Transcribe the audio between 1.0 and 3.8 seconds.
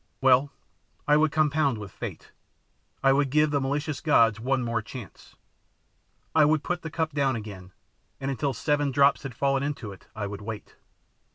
I would compound with Fate. I would give the